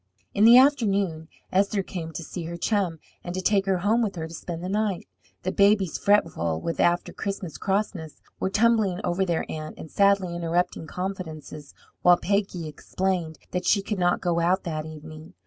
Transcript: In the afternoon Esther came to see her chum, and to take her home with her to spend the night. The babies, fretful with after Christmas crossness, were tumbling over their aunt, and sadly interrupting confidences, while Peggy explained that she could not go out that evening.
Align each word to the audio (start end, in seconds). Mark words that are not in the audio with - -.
In 0.33 0.45
the 0.45 0.57
afternoon 0.57 1.27
Esther 1.51 1.83
came 1.83 2.11
to 2.13 2.23
see 2.23 2.45
her 2.45 2.57
chum, 2.57 2.97
and 3.23 3.35
to 3.35 3.39
take 3.41 3.67
her 3.67 3.77
home 3.77 4.01
with 4.01 4.15
her 4.15 4.27
to 4.27 4.33
spend 4.33 4.63
the 4.63 4.67
night. 4.67 5.07
The 5.43 5.51
babies, 5.51 5.99
fretful 5.99 6.59
with 6.59 6.79
after 6.79 7.13
Christmas 7.13 7.59
crossness, 7.59 8.19
were 8.39 8.49
tumbling 8.49 8.99
over 9.03 9.25
their 9.25 9.45
aunt, 9.47 9.77
and 9.77 9.91
sadly 9.91 10.35
interrupting 10.35 10.87
confidences, 10.87 11.75
while 12.01 12.17
Peggy 12.17 12.67
explained 12.67 13.37
that 13.51 13.67
she 13.67 13.83
could 13.83 13.99
not 13.99 14.21
go 14.21 14.39
out 14.39 14.63
that 14.63 14.87
evening. 14.87 15.35